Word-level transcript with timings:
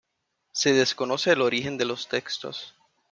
Se 0.51 0.73
desconoce 0.73 1.33
el 1.33 1.43
origen 1.43 1.77
de 1.77 1.85
los 1.85 2.07
textos. 2.07 2.73